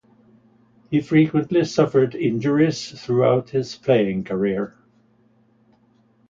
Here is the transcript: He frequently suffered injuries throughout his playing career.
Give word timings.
He 0.89 0.99
frequently 0.99 1.63
suffered 1.63 2.15
injuries 2.15 2.89
throughout 3.03 3.51
his 3.51 3.75
playing 3.75 4.23
career. 4.23 4.75